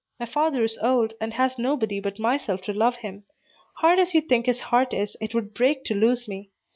[0.19, 3.25] My father is old, and has nobody but myself to love him.
[3.81, 6.49] Hard as you think his heart is, it would break to lose me.